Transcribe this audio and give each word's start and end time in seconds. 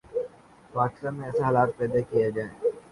پاکستان 0.73 1.13
میں 1.15 1.25
ایسے 1.27 1.41
حالات 1.43 1.69
پیدا 1.77 1.99
کئیے 2.09 2.31
جائیں 2.35 2.53